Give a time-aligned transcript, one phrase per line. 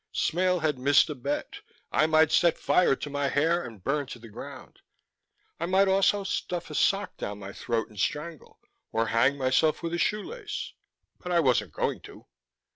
[0.13, 1.59] Smale had missed a bet:
[1.91, 4.79] I might set fire to my hair and burn to the ground.
[5.59, 8.59] I might also stuff a sock down my throat and strangle,
[8.91, 10.73] or hang myself with a shoe lace
[11.19, 12.25] but I wasn't going to.